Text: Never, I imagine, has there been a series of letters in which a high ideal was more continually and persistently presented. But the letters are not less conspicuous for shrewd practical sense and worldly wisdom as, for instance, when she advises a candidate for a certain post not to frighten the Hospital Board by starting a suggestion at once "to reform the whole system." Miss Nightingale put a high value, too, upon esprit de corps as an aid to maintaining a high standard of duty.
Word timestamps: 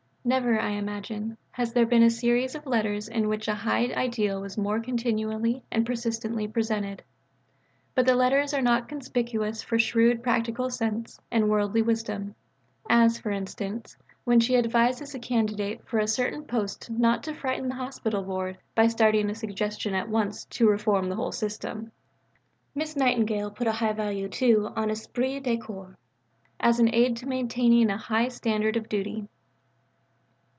Never, 0.23 0.59
I 0.59 0.69
imagine, 0.73 1.35
has 1.49 1.73
there 1.73 1.87
been 1.87 2.03
a 2.03 2.09
series 2.11 2.53
of 2.53 2.67
letters 2.67 3.07
in 3.09 3.27
which 3.27 3.47
a 3.47 3.55
high 3.55 3.85
ideal 3.85 4.39
was 4.39 4.55
more 4.55 4.79
continually 4.79 5.63
and 5.71 5.83
persistently 5.83 6.47
presented. 6.47 7.03
But 7.95 8.05
the 8.05 8.13
letters 8.13 8.53
are 8.53 8.61
not 8.61 8.83
less 8.83 8.89
conspicuous 8.89 9.63
for 9.63 9.79
shrewd 9.79 10.21
practical 10.21 10.69
sense 10.69 11.19
and 11.31 11.49
worldly 11.49 11.81
wisdom 11.81 12.35
as, 12.87 13.17
for 13.17 13.31
instance, 13.31 13.97
when 14.23 14.39
she 14.39 14.55
advises 14.55 15.15
a 15.15 15.19
candidate 15.19 15.83
for 15.87 15.97
a 15.97 16.07
certain 16.07 16.43
post 16.43 16.91
not 16.91 17.23
to 17.23 17.33
frighten 17.33 17.67
the 17.67 17.73
Hospital 17.75 18.21
Board 18.21 18.59
by 18.75 18.85
starting 18.85 19.27
a 19.27 19.33
suggestion 19.33 19.95
at 19.95 20.07
once 20.07 20.45
"to 20.51 20.69
reform 20.69 21.09
the 21.09 21.15
whole 21.15 21.31
system." 21.31 21.91
Miss 22.75 22.95
Nightingale 22.95 23.49
put 23.49 23.65
a 23.65 23.71
high 23.71 23.93
value, 23.93 24.29
too, 24.29 24.67
upon 24.67 24.91
esprit 24.91 25.39
de 25.39 25.57
corps 25.57 25.97
as 26.59 26.79
an 26.79 26.93
aid 26.93 27.17
to 27.17 27.25
maintaining 27.27 27.89
a 27.89 27.97
high 27.97 28.27
standard 28.27 28.77
of 28.77 28.87
duty. 28.87 29.27